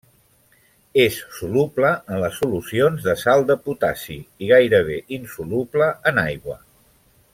[1.01, 6.59] És soluble en les solucions de sal de potassi i gairebé insoluble en aigua.